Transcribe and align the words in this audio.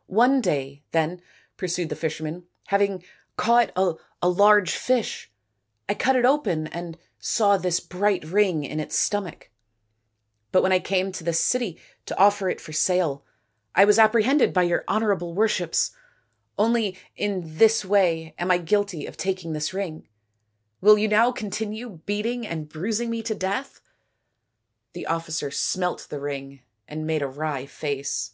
"One 0.22 0.40
day, 0.40 0.84
then/' 0.92 1.20
pursued 1.58 1.90
the 1.90 1.96
fisherman," 1.96 2.46
hav 2.68 2.80
ing 2.80 3.04
caught 3.36 3.72
a 3.76 4.26
large 4.26 4.74
fish, 4.74 5.30
I 5.86 5.92
cut 5.92 6.16
it 6.16 6.24
open 6.24 6.66
and 6.68 6.96
saw 7.18 7.58
this 7.58 7.78
bright 7.78 8.24
ring 8.24 8.64
in 8.64 8.80
its 8.80 8.98
stomach; 8.98 9.50
but 10.50 10.62
when 10.62 10.72
I 10.72 10.78
came 10.78 11.12
to 11.12 11.24
this 11.24 11.40
city 11.40 11.78
to 12.06 12.16
offer 12.18 12.48
it 12.48 12.58
for 12.58 12.72
sale 12.72 13.26
I 13.74 13.84
was 13.84 13.98
apprehended 13.98 14.54
by 14.54 14.62
your 14.62 14.82
honourable 14.88 15.34
worships. 15.34 15.90
Only 16.56 16.98
in 17.14 17.58
this 17.58 17.84
way 17.84 18.34
am 18.38 18.50
I 18.50 18.56
guilty 18.56 19.04
of 19.04 19.18
taking 19.18 19.52
this 19.52 19.74
ring. 19.74 20.08
Will 20.80 20.96
you 20.96 21.06
now 21.08 21.32
continue 21.32 22.00
beating 22.06 22.46
and 22.46 22.66
bruising 22.66 23.10
me 23.10 23.22
to 23.24 23.34
death?" 23.34 23.82
The 24.94 25.04
officer 25.06 25.50
smelt 25.50 26.06
the 26.08 26.18
ring 26.18 26.62
and 26.88 27.06
made 27.06 27.20
a 27.20 27.28
wry 27.28 27.66
face. 27.66 28.32